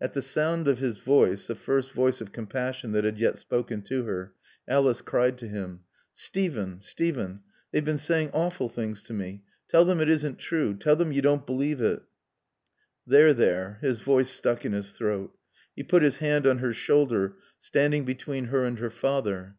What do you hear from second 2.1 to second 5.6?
of compassion that had yet spoken to her, Alice cried to